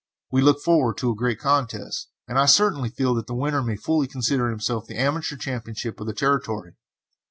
We 0.31 0.41
look 0.41 0.59
forward 0.59 0.97
to 0.97 1.11
a 1.11 1.15
great 1.15 1.37
contest, 1.39 2.09
and 2.27 2.39
I 2.39 2.47
certainly 2.47 2.89
feel 2.89 3.13
that 3.13 3.27
the 3.27 3.35
winner 3.35 3.61
may 3.61 3.75
fully 3.75 4.07
consider 4.07 4.49
himself 4.49 4.87
the 4.87 4.97
Amateur 4.99 5.37
Champion 5.37 5.75
of 5.95 6.07
the 6.07 6.11
Territory. 6.13 6.73